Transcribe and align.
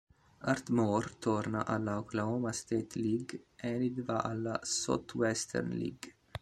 Ardmore 0.49 1.15
torna 1.19 1.63
alla 1.67 1.99
Oklahoma 1.99 2.51
State 2.53 2.97
League, 2.97 3.43
Enid 3.61 3.99
va 4.01 4.21
alla 4.23 4.59
Southwestern 4.63 5.69
League. 5.75 6.15